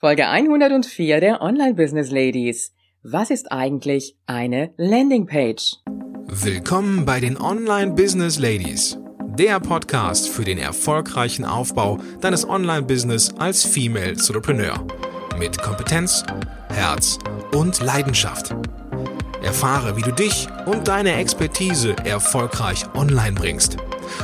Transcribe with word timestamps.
Folge 0.00 0.28
104 0.28 1.20
der 1.20 1.42
Online 1.42 1.74
Business 1.74 2.10
Ladies. 2.10 2.72
Was 3.02 3.28
ist 3.28 3.52
eigentlich 3.52 4.16
eine 4.24 4.72
Landingpage? 4.78 5.76
Willkommen 6.26 7.04
bei 7.04 7.20
den 7.20 7.38
Online 7.38 7.92
Business 7.92 8.38
Ladies, 8.38 8.98
der 9.36 9.60
Podcast 9.60 10.30
für 10.30 10.42
den 10.42 10.56
erfolgreichen 10.56 11.44
Aufbau 11.44 11.98
deines 12.22 12.48
Online 12.48 12.80
Business 12.80 13.30
als 13.36 13.62
Female 13.66 14.12
Entrepreneur 14.12 14.86
mit 15.38 15.60
Kompetenz, 15.60 16.24
Herz 16.72 17.18
und 17.54 17.78
Leidenschaft. 17.80 18.54
Erfahre, 19.42 19.98
wie 19.98 20.02
du 20.02 20.12
dich 20.12 20.48
und 20.64 20.88
deine 20.88 21.16
Expertise 21.16 21.94
erfolgreich 22.06 22.86
online 22.94 23.32
bringst. 23.32 23.76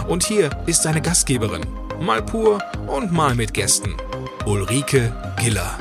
Und 0.08 0.24
hier 0.24 0.48
ist 0.64 0.86
deine 0.86 1.02
Gastgeberin, 1.02 1.66
mal 2.00 2.22
pur 2.22 2.62
und 2.86 3.12
mal 3.12 3.34
mit 3.34 3.52
Gästen, 3.52 3.94
Ulrike 4.46 5.12
Giller. 5.40 5.76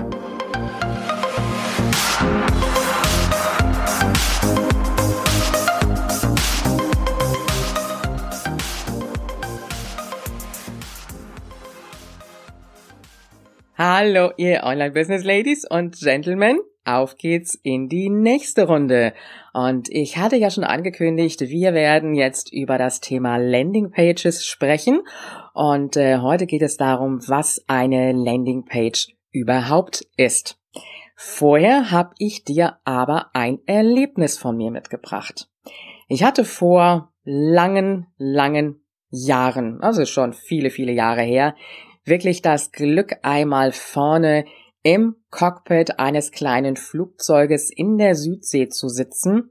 Hallo, 13.78 14.32
ihr 14.38 14.64
Online-Business-Ladies 14.64 15.66
und 15.70 16.00
Gentlemen. 16.00 16.60
Auf 16.86 17.18
geht's 17.18 17.60
in 17.64 17.90
die 17.90 18.10
nächste 18.10 18.68
Runde. 18.68 19.14
Und 19.54 19.90
ich 19.90 20.18
hatte 20.18 20.36
ja 20.36 20.52
schon 20.52 20.64
angekündigt, 20.64 21.42
wir 21.42 21.74
werden 21.74 22.14
jetzt 22.14 22.54
über 22.54 22.78
das 22.78 23.02
Thema 23.02 23.38
Landingpages 23.38 24.46
sprechen. 24.46 25.02
Und 25.54 25.98
äh, 25.98 26.20
heute 26.20 26.46
geht 26.46 26.62
es 26.62 26.78
darum, 26.78 27.28
was 27.28 27.64
eine 27.68 28.12
Landingpage 28.12 29.16
überhaupt 29.32 30.06
ist. 30.16 30.60
Vorher 31.16 31.92
habe 31.92 32.14
ich 32.20 32.44
dir 32.44 32.78
aber 32.84 33.32
ein 33.34 33.60
Erlebnis 33.66 34.38
von 34.38 34.56
mir 34.56 34.70
mitgebracht. 34.70 35.50
Ich 36.08 36.24
hatte 36.24 36.46
vor 36.46 37.14
langen, 37.24 38.08
langen 38.18 38.86
Jahren, 39.10 39.82
also 39.82 40.06
schon 40.06 40.34
viele, 40.34 40.70
viele 40.70 40.92
Jahre 40.92 41.22
her, 41.22 41.56
wirklich 42.04 42.42
das 42.42 42.72
Glück 42.72 43.18
einmal 43.24 43.72
vorne 43.72 44.46
im 44.86 45.16
Cockpit 45.32 45.98
eines 46.00 46.32
kleinen 46.32 46.76
Flugzeuges 46.76 47.72
in 47.72 47.98
der 47.98 48.14
Südsee 48.14 48.70
zu 48.70 48.88
sitzen 48.88 49.50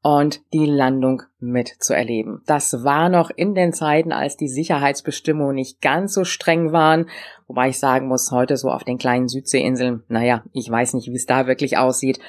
und 0.00 0.40
die 0.52 0.64
Landung 0.64 1.24
mitzuerleben. 1.40 2.42
Das 2.46 2.84
war 2.84 3.08
noch 3.08 3.30
in 3.30 3.56
den 3.56 3.72
Zeiten, 3.72 4.12
als 4.12 4.36
die 4.36 4.46
Sicherheitsbestimmungen 4.46 5.56
nicht 5.56 5.80
ganz 5.82 6.14
so 6.14 6.22
streng 6.22 6.70
waren, 6.70 7.08
wobei 7.48 7.70
ich 7.70 7.80
sagen 7.80 8.06
muss, 8.06 8.30
heute 8.30 8.56
so 8.56 8.70
auf 8.70 8.84
den 8.84 8.96
kleinen 8.96 9.26
Südseeinseln, 9.26 10.04
naja, 10.06 10.44
ich 10.52 10.70
weiß 10.70 10.94
nicht, 10.94 11.08
wie 11.08 11.16
es 11.16 11.26
da 11.26 11.48
wirklich 11.48 11.76
aussieht. 11.76 12.20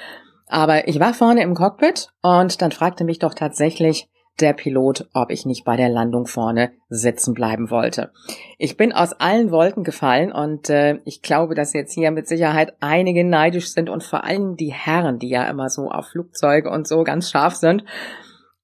Aber 0.47 0.87
ich 0.87 0.99
war 0.99 1.13
vorne 1.13 1.43
im 1.43 1.53
Cockpit 1.53 2.09
und 2.23 2.59
dann 2.63 2.71
fragte 2.71 3.03
mich 3.03 3.19
doch 3.19 3.35
tatsächlich 3.35 4.09
der 4.39 4.53
Pilot, 4.53 5.07
ob 5.13 5.31
ich 5.31 5.45
nicht 5.45 5.65
bei 5.65 5.75
der 5.75 5.89
Landung 5.89 6.27
vorne 6.27 6.71
sitzen 6.89 7.33
bleiben 7.33 7.69
wollte. 7.69 8.11
Ich 8.57 8.77
bin 8.77 8.93
aus 8.93 9.13
allen 9.13 9.51
Wolken 9.51 9.83
gefallen 9.83 10.31
und 10.31 10.69
äh, 10.69 10.99
ich 11.05 11.21
glaube, 11.21 11.55
dass 11.55 11.73
jetzt 11.73 11.93
hier 11.93 12.11
mit 12.11 12.27
Sicherheit 12.27 12.73
einige 12.79 13.23
neidisch 13.23 13.71
sind 13.71 13.89
und 13.89 14.03
vor 14.03 14.23
allem 14.23 14.55
die 14.55 14.71
Herren, 14.71 15.19
die 15.19 15.29
ja 15.29 15.49
immer 15.49 15.69
so 15.69 15.89
auf 15.89 16.07
Flugzeuge 16.07 16.69
und 16.69 16.87
so 16.87 17.03
ganz 17.03 17.29
scharf 17.31 17.55
sind. 17.55 17.83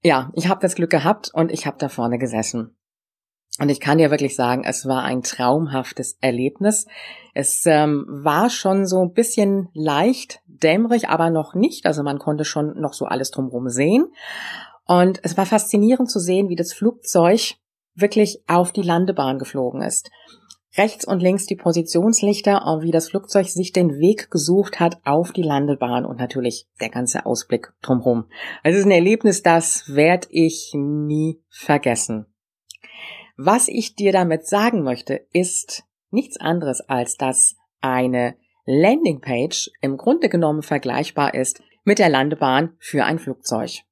Ja, 0.01 0.31
ich 0.35 0.49
habe 0.49 0.61
das 0.61 0.75
Glück 0.75 0.89
gehabt 0.89 1.31
und 1.33 1.51
ich 1.51 1.65
habe 1.65 1.77
da 1.79 1.89
vorne 1.89 2.17
gesessen. 2.17 2.75
Und 3.59 3.69
ich 3.69 3.79
kann 3.79 3.99
dir 3.99 4.09
wirklich 4.09 4.35
sagen, 4.35 4.63
es 4.65 4.87
war 4.87 5.03
ein 5.03 5.21
traumhaftes 5.21 6.17
Erlebnis. 6.21 6.87
Es 7.35 7.63
ähm, 7.67 8.05
war 8.07 8.49
schon 8.49 8.87
so 8.87 9.01
ein 9.01 9.13
bisschen 9.13 9.69
leicht 9.73 10.39
dämmerig, 10.47 11.07
aber 11.07 11.29
noch 11.29 11.53
nicht. 11.53 11.85
Also 11.85 12.01
man 12.01 12.17
konnte 12.17 12.45
schon 12.45 12.79
noch 12.79 12.93
so 12.93 13.05
alles 13.05 13.29
drumherum 13.29 13.69
sehen. 13.69 14.07
Und 14.85 15.19
es 15.23 15.37
war 15.37 15.45
faszinierend 15.45 16.09
zu 16.09 16.19
sehen, 16.19 16.49
wie 16.49 16.55
das 16.55 16.73
Flugzeug 16.73 17.55
wirklich 17.95 18.43
auf 18.47 18.71
die 18.71 18.81
Landebahn 18.81 19.39
geflogen 19.39 19.81
ist. 19.81 20.09
Rechts 20.75 21.05
und 21.05 21.19
links 21.19 21.45
die 21.45 21.55
Positionslichter 21.55 22.65
und 22.65 22.81
wie 22.81 22.91
das 22.91 23.09
Flugzeug 23.09 23.47
sich 23.47 23.71
den 23.73 23.99
Weg 23.99 24.31
gesucht 24.31 24.79
hat 24.79 24.99
auf 25.05 25.31
die 25.31 25.43
Landebahn 25.43 26.03
und 26.03 26.17
natürlich 26.17 26.67
der 26.81 26.89
ganze 26.89 27.27
Ausblick 27.27 27.71
drumherum. 27.83 28.25
Es 28.63 28.75
ist 28.75 28.85
ein 28.85 28.91
Erlebnis, 28.91 29.43
das 29.43 29.93
werde 29.93 30.27
ich 30.31 30.71
nie 30.73 31.43
vergessen. 31.49 32.25
Was 33.37 33.67
ich 33.67 33.95
dir 33.95 34.11
damit 34.11 34.47
sagen 34.47 34.83
möchte, 34.83 35.25
ist 35.31 35.83
nichts 36.09 36.39
anderes 36.39 36.81
als 36.81 37.17
dass 37.17 37.55
eine 37.81 38.35
Landingpage 38.65 39.69
im 39.81 39.97
Grunde 39.97 40.29
genommen 40.29 40.63
vergleichbar 40.63 41.35
ist 41.35 41.61
mit 41.83 41.99
der 41.99 42.09
Landebahn 42.09 42.75
für 42.79 43.03
ein 43.03 43.19
Flugzeug. 43.19 43.83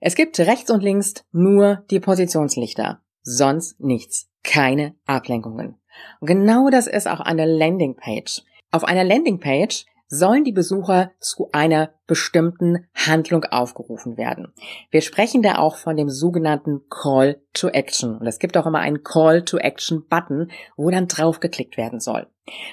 Es 0.00 0.14
gibt 0.14 0.38
rechts 0.38 0.70
und 0.70 0.82
links 0.82 1.14
nur 1.32 1.84
die 1.90 2.00
Positionslichter, 2.00 3.00
sonst 3.22 3.80
nichts, 3.80 4.28
keine 4.42 4.94
Ablenkungen. 5.06 5.76
Und 6.20 6.26
genau 6.26 6.68
das 6.70 6.86
ist 6.86 7.08
auch 7.08 7.20
eine 7.20 7.46
Landingpage. 7.46 8.42
Auf 8.70 8.84
einer 8.84 9.04
Landingpage 9.04 9.86
sollen 10.08 10.44
die 10.44 10.52
Besucher 10.52 11.10
zu 11.20 11.48
einer 11.52 11.90
bestimmten 12.06 12.86
Handlung 12.94 13.44
aufgerufen 13.44 14.16
werden. 14.16 14.52
Wir 14.90 15.00
sprechen 15.00 15.42
da 15.42 15.58
auch 15.58 15.76
von 15.76 15.96
dem 15.96 16.08
sogenannten 16.08 16.88
Call 16.88 17.42
to 17.52 17.68
Action. 17.68 18.18
Und 18.18 18.26
es 18.26 18.38
gibt 18.38 18.56
auch 18.56 18.66
immer 18.66 18.78
einen 18.78 19.02
Call 19.02 19.44
to 19.44 19.58
Action 19.58 20.06
Button, 20.08 20.50
wo 20.76 20.90
dann 20.90 21.08
draufgeklickt 21.08 21.76
werden 21.76 22.00
soll. 22.00 22.26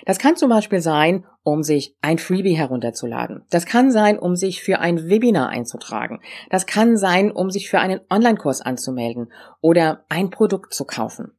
Das 0.05 0.19
kann 0.19 0.35
zum 0.35 0.49
Beispiel 0.49 0.81
sein, 0.81 1.25
um 1.41 1.63
sich 1.63 1.95
ein 2.01 2.19
Freebie 2.19 2.53
herunterzuladen. 2.53 3.43
Das 3.49 3.65
kann 3.65 3.91
sein, 3.91 4.19
um 4.19 4.35
sich 4.35 4.61
für 4.61 4.79
ein 4.79 5.09
Webinar 5.09 5.49
einzutragen. 5.49 6.19
Das 6.51 6.67
kann 6.67 6.95
sein, 6.95 7.31
um 7.31 7.49
sich 7.49 7.69
für 7.69 7.79
einen 7.79 8.01
Online-Kurs 8.09 8.61
anzumelden 8.61 9.31
oder 9.61 10.05
ein 10.09 10.29
Produkt 10.29 10.73
zu 10.73 10.85
kaufen. 10.85 11.31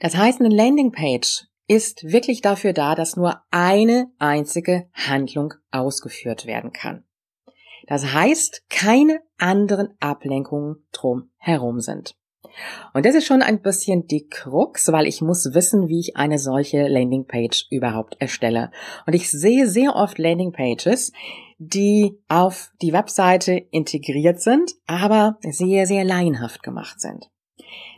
Das 0.00 0.16
heißt, 0.16 0.40
eine 0.40 0.54
Landingpage 0.54 1.46
ist 1.68 2.04
wirklich 2.04 2.42
dafür 2.42 2.72
da, 2.72 2.94
dass 2.94 3.16
nur 3.16 3.42
eine 3.50 4.08
einzige 4.18 4.88
Handlung 4.92 5.54
ausgeführt 5.70 6.46
werden 6.46 6.72
kann. 6.72 7.04
Das 7.86 8.12
heißt, 8.12 8.64
keine 8.68 9.20
anderen 9.38 9.94
Ablenkungen 10.00 10.86
drum 10.92 11.30
herum 11.36 11.80
sind. 11.80 12.16
Und 12.94 13.04
das 13.04 13.14
ist 13.14 13.26
schon 13.26 13.42
ein 13.42 13.60
bisschen 13.60 14.06
die 14.06 14.28
Krux, 14.28 14.90
weil 14.90 15.06
ich 15.06 15.20
muss 15.20 15.52
wissen, 15.52 15.88
wie 15.88 16.00
ich 16.00 16.16
eine 16.16 16.38
solche 16.38 16.88
Landingpage 16.88 17.66
überhaupt 17.70 18.16
erstelle. 18.18 18.70
Und 19.06 19.14
ich 19.14 19.30
sehe 19.30 19.68
sehr 19.68 19.94
oft 19.94 20.18
Landingpages, 20.18 21.12
die 21.58 22.18
auf 22.28 22.70
die 22.82 22.92
Webseite 22.92 23.52
integriert 23.70 24.40
sind, 24.40 24.72
aber 24.86 25.38
sehr, 25.42 25.86
sehr 25.86 26.04
laienhaft 26.04 26.62
gemacht 26.62 27.00
sind. 27.00 27.30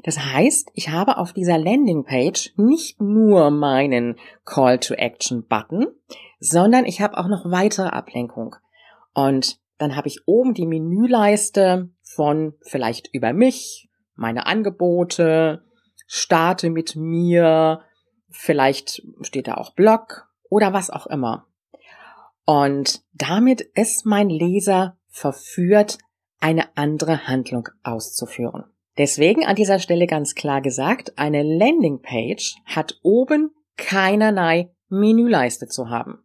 Das 0.04 0.18
heißt, 0.18 0.70
ich 0.74 0.90
habe 0.90 1.18
auf 1.18 1.32
dieser 1.32 1.58
Landingpage 1.58 2.54
nicht 2.56 3.00
nur 3.00 3.50
meinen 3.50 4.16
Call 4.44 4.78
to 4.78 4.94
Action 4.94 5.46
Button, 5.46 5.86
sondern 6.40 6.84
ich 6.84 7.00
habe 7.00 7.18
auch 7.18 7.28
noch 7.28 7.50
weitere 7.50 7.88
Ablenkung. 7.88 8.56
Und 9.14 9.58
dann 9.78 9.96
habe 9.96 10.08
ich 10.08 10.26
oben 10.26 10.54
die 10.54 10.66
Menüleiste 10.66 11.90
von 12.02 12.54
vielleicht 12.62 13.08
über 13.12 13.32
mich, 13.32 13.88
meine 14.14 14.46
Angebote, 14.46 15.64
starte 16.06 16.70
mit 16.70 16.96
mir, 16.96 17.82
vielleicht 18.30 19.02
steht 19.22 19.48
da 19.48 19.54
auch 19.54 19.74
Blog 19.74 20.28
oder 20.48 20.72
was 20.72 20.90
auch 20.90 21.06
immer. 21.06 21.46
Und 22.44 23.02
damit 23.12 23.60
ist 23.60 24.06
mein 24.06 24.30
Leser 24.30 24.96
verführt, 25.08 25.98
eine 26.40 26.76
andere 26.76 27.26
Handlung 27.26 27.68
auszuführen. 27.82 28.64
Deswegen 28.98 29.44
an 29.46 29.54
dieser 29.54 29.78
Stelle 29.78 30.08
ganz 30.08 30.34
klar 30.34 30.60
gesagt, 30.60 31.16
eine 31.16 31.44
Landingpage 31.44 32.56
hat 32.64 32.98
oben 33.02 33.52
keinerlei 33.76 34.72
Menüleiste 34.88 35.68
zu 35.68 35.88
haben, 35.88 36.18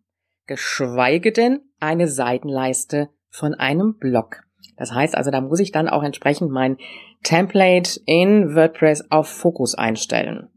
geschweige 0.48 1.32
denn 1.32 1.62
eine 1.80 2.08
Seitenleiste 2.08 3.10
von 3.30 3.54
einem 3.54 3.98
Blog. 4.00 4.42
Das 4.76 4.92
heißt 4.92 5.16
also, 5.16 5.30
da 5.30 5.40
muss 5.40 5.60
ich 5.60 5.72
dann 5.72 5.88
auch 5.88 6.02
entsprechend 6.02 6.50
mein 6.50 6.78
Template 7.22 8.00
in 8.06 8.56
WordPress 8.56 9.12
auf 9.12 9.28
Fokus 9.28 9.76
einstellen. 9.76 10.50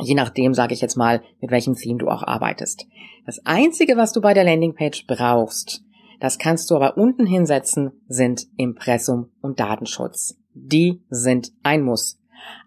Je 0.00 0.14
nachdem, 0.14 0.54
sage 0.54 0.74
ich 0.74 0.80
jetzt 0.80 0.96
mal, 0.96 1.22
mit 1.40 1.52
welchem 1.52 1.74
Theme 1.74 1.98
du 1.98 2.08
auch 2.08 2.24
arbeitest. 2.24 2.86
Das 3.26 3.38
Einzige, 3.44 3.96
was 3.96 4.12
du 4.12 4.20
bei 4.20 4.34
der 4.34 4.44
Landingpage 4.44 5.06
brauchst, 5.06 5.82
das 6.18 6.38
kannst 6.38 6.70
du 6.70 6.74
aber 6.74 6.96
unten 6.96 7.26
hinsetzen, 7.26 7.92
sind 8.08 8.46
Impressum 8.56 9.30
und 9.40 9.60
Datenschutz 9.60 10.37
die 10.54 11.02
sind 11.10 11.52
ein 11.62 11.82
Muss. 11.82 12.20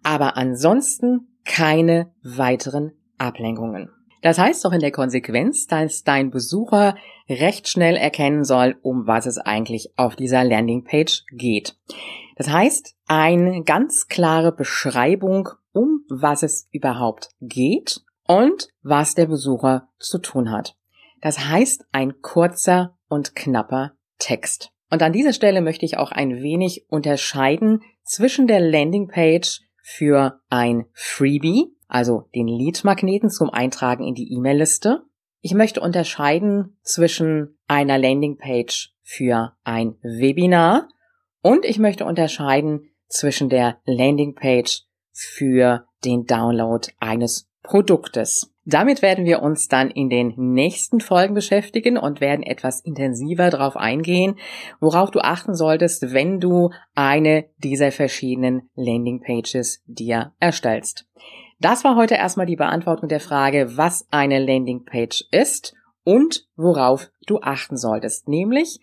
Aber 0.03 0.37
ansonsten 0.37 1.27
keine 1.45 2.11
weiteren 2.23 2.93
Ablenkungen. 3.17 3.89
Das 4.21 4.37
heißt 4.37 4.63
doch 4.63 4.71
in 4.71 4.81
der 4.81 4.91
Konsequenz, 4.91 5.65
dass 5.65 6.03
dein 6.03 6.29
Besucher 6.29 6.95
recht 7.27 7.67
schnell 7.67 7.95
erkennen 7.95 8.43
soll, 8.43 8.77
um 8.83 9.07
was 9.07 9.25
es 9.25 9.39
eigentlich 9.39 9.93
auf 9.97 10.15
dieser 10.15 10.43
Landingpage 10.43 11.25
geht. 11.31 11.75
Das 12.35 12.49
heißt, 12.49 12.95
eine 13.07 13.63
ganz 13.63 14.07
klare 14.07 14.51
Beschreibung, 14.51 15.49
um 15.73 16.05
was 16.09 16.43
es 16.43 16.67
überhaupt 16.71 17.29
geht 17.41 18.01
und 18.27 18.69
was 18.83 19.15
der 19.15 19.25
Besucher 19.25 19.89
zu 19.99 20.19
tun 20.19 20.51
hat. 20.51 20.75
Das 21.21 21.47
heißt 21.47 21.85
ein 21.91 22.21
kurzer 22.21 22.97
und 23.07 23.35
knapper 23.35 23.93
Text. 24.17 24.71
Und 24.91 25.01
an 25.01 25.13
dieser 25.13 25.31
Stelle 25.31 25.61
möchte 25.61 25.85
ich 25.85 25.97
auch 25.97 26.11
ein 26.11 26.43
wenig 26.43 26.85
unterscheiden 26.89 27.81
zwischen 28.03 28.45
der 28.45 28.59
Landingpage 28.59 29.61
für 29.81 30.41
ein 30.49 30.85
Freebie, 30.93 31.73
also 31.87 32.27
den 32.35 32.47
Lead-Magneten 32.47 33.29
zum 33.29 33.49
Eintragen 33.49 34.05
in 34.05 34.15
die 34.15 34.33
E-Mail-Liste. 34.33 35.03
Ich 35.39 35.53
möchte 35.53 35.79
unterscheiden 35.79 36.77
zwischen 36.83 37.57
einer 37.67 37.97
Landingpage 37.97 38.93
für 39.01 39.53
ein 39.63 39.95
Webinar 40.01 40.89
und 41.41 41.65
ich 41.65 41.79
möchte 41.79 42.05
unterscheiden 42.05 42.91
zwischen 43.07 43.49
der 43.49 43.77
Landingpage 43.85 44.83
für 45.13 45.85
den 46.03 46.25
Download 46.25 46.85
eines 46.99 47.49
Produktes. 47.63 48.50
Damit 48.65 49.01
werden 49.01 49.25
wir 49.25 49.41
uns 49.41 49.67
dann 49.67 49.89
in 49.89 50.09
den 50.09 50.33
nächsten 50.37 51.01
Folgen 51.01 51.33
beschäftigen 51.33 51.97
und 51.97 52.21
werden 52.21 52.43
etwas 52.43 52.79
intensiver 52.81 53.49
darauf 53.49 53.75
eingehen, 53.75 54.37
worauf 54.79 55.09
du 55.09 55.19
achten 55.19 55.55
solltest, 55.55 56.13
wenn 56.13 56.39
du 56.39 56.69
eine 56.93 57.45
dieser 57.57 57.91
verschiedenen 57.91 58.69
Landingpages 58.75 59.81
dir 59.87 60.33
erstellst. 60.39 61.07
Das 61.59 61.83
war 61.83 61.95
heute 61.95 62.15
erstmal 62.15 62.45
die 62.45 62.55
Beantwortung 62.55 63.09
der 63.09 63.19
Frage, 63.19 63.77
was 63.77 64.07
eine 64.11 64.39
Landingpage 64.39 65.25
ist 65.31 65.73
und 66.03 66.47
worauf 66.55 67.09
du 67.25 67.39
achten 67.41 67.77
solltest, 67.77 68.27
nämlich, 68.27 68.79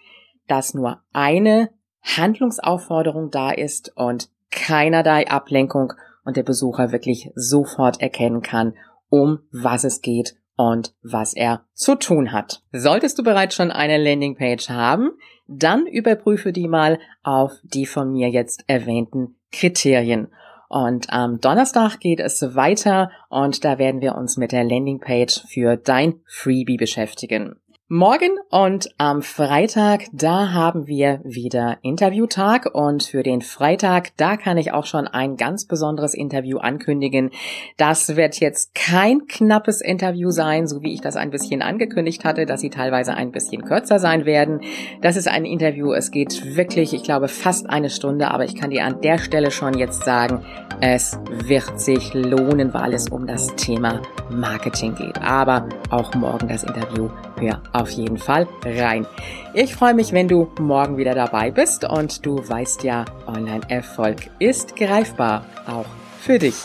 dass 0.48 0.74
nur 0.74 1.02
eine 1.12 1.70
Handlungsaufforderung 2.02 3.30
da 3.30 3.50
ist 3.50 3.92
und 3.96 4.28
keinerlei 4.50 5.28
Ablenkung 5.28 5.92
und 6.24 6.36
der 6.36 6.42
Besucher 6.42 6.92
wirklich 6.92 7.30
sofort 7.34 8.00
erkennen 8.00 8.42
kann, 8.42 8.74
um 9.08 9.40
was 9.50 9.84
es 9.84 10.00
geht 10.00 10.36
und 10.56 10.92
was 11.02 11.34
er 11.34 11.64
zu 11.72 11.94
tun 11.94 12.32
hat. 12.32 12.62
Solltest 12.72 13.18
du 13.18 13.22
bereits 13.22 13.54
schon 13.54 13.70
eine 13.70 13.96
Landingpage 13.96 14.68
haben, 14.68 15.10
dann 15.46 15.86
überprüfe 15.86 16.52
die 16.52 16.68
mal 16.68 16.98
auf 17.22 17.52
die 17.62 17.86
von 17.86 18.12
mir 18.12 18.28
jetzt 18.28 18.64
erwähnten 18.66 19.36
Kriterien. 19.52 20.28
Und 20.68 21.10
am 21.10 21.40
Donnerstag 21.40 21.98
geht 22.00 22.20
es 22.20 22.54
weiter 22.54 23.10
und 23.30 23.64
da 23.64 23.78
werden 23.78 24.02
wir 24.02 24.16
uns 24.16 24.36
mit 24.36 24.52
der 24.52 24.64
Landingpage 24.64 25.44
für 25.48 25.76
dein 25.76 26.20
Freebie 26.26 26.76
beschäftigen. 26.76 27.56
Morgen 27.90 28.36
und 28.50 28.90
am 28.98 29.22
Freitag, 29.22 30.08
da 30.12 30.52
haben 30.52 30.86
wir 30.86 31.22
wieder 31.24 31.78
Interviewtag 31.80 32.68
und 32.74 33.02
für 33.02 33.22
den 33.22 33.40
Freitag, 33.40 34.10
da 34.18 34.36
kann 34.36 34.58
ich 34.58 34.72
auch 34.72 34.84
schon 34.84 35.08
ein 35.08 35.38
ganz 35.38 35.64
besonderes 35.64 36.12
Interview 36.12 36.58
ankündigen. 36.58 37.30
Das 37.78 38.14
wird 38.14 38.40
jetzt 38.40 38.74
kein 38.74 39.26
knappes 39.26 39.80
Interview 39.80 40.30
sein, 40.30 40.66
so 40.66 40.82
wie 40.82 40.92
ich 40.92 41.00
das 41.00 41.16
ein 41.16 41.30
bisschen 41.30 41.62
angekündigt 41.62 42.26
hatte, 42.26 42.44
dass 42.44 42.60
sie 42.60 42.68
teilweise 42.68 43.14
ein 43.14 43.32
bisschen 43.32 43.64
kürzer 43.64 43.98
sein 43.98 44.26
werden. 44.26 44.60
Das 45.00 45.16
ist 45.16 45.26
ein 45.26 45.46
Interview, 45.46 45.94
es 45.94 46.10
geht 46.10 46.56
wirklich, 46.56 46.92
ich 46.92 47.04
glaube, 47.04 47.28
fast 47.28 47.70
eine 47.70 47.88
Stunde, 47.88 48.30
aber 48.32 48.44
ich 48.44 48.54
kann 48.54 48.68
dir 48.68 48.84
an 48.84 49.00
der 49.00 49.16
Stelle 49.16 49.50
schon 49.50 49.72
jetzt 49.78 50.04
sagen, 50.04 50.44
es 50.82 51.18
wird 51.30 51.80
sich 51.80 52.12
lohnen, 52.12 52.74
weil 52.74 52.92
es 52.92 53.08
um 53.08 53.26
das 53.26 53.46
Thema 53.56 54.02
Marketing 54.28 54.94
geht. 54.94 55.22
Aber 55.22 55.70
auch 55.88 56.14
morgen 56.14 56.48
das 56.48 56.64
Interview, 56.64 57.08
hör 57.40 57.62
auf 57.72 57.90
jeden 57.90 58.18
Fall 58.18 58.46
rein. 58.64 59.06
Ich 59.54 59.74
freue 59.74 59.94
mich, 59.94 60.12
wenn 60.12 60.28
du 60.28 60.50
morgen 60.58 60.96
wieder 60.96 61.14
dabei 61.14 61.50
bist 61.50 61.84
und 61.84 62.24
du 62.24 62.36
weißt 62.46 62.82
ja, 62.82 63.04
Online-Erfolg 63.26 64.30
ist 64.38 64.76
greifbar, 64.76 65.44
auch 65.66 65.86
für 66.20 66.38
dich. 66.38 66.56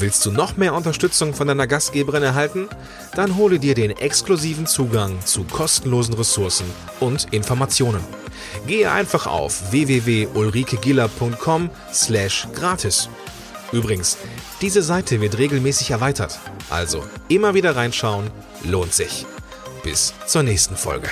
Willst 0.00 0.24
du 0.24 0.30
noch 0.30 0.56
mehr 0.56 0.74
Unterstützung 0.74 1.34
von 1.34 1.48
deiner 1.48 1.66
Gastgeberin 1.66 2.22
erhalten? 2.22 2.68
Dann 3.16 3.36
hole 3.36 3.58
dir 3.58 3.74
den 3.74 3.90
exklusiven 3.90 4.66
Zugang 4.66 5.18
zu 5.24 5.42
kostenlosen 5.42 6.14
Ressourcen 6.14 6.66
und 7.00 7.32
Informationen. 7.32 8.00
Gehe 8.68 8.90
einfach 8.92 9.26
auf 9.26 9.72
www.ulrikegiller.com 9.72 11.70
slash 11.92 12.46
gratis 12.54 13.08
Übrigens, 13.72 14.16
diese 14.60 14.82
Seite 14.82 15.20
wird 15.20 15.38
regelmäßig 15.38 15.90
erweitert, 15.90 16.38
also 16.70 17.04
immer 17.28 17.54
wieder 17.54 17.76
reinschauen, 17.76 18.30
lohnt 18.64 18.94
sich. 18.94 19.26
Bis 19.82 20.14
zur 20.26 20.42
nächsten 20.42 20.76
Folge. 20.76 21.10